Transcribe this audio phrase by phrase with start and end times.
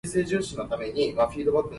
[0.09, 1.69] 拑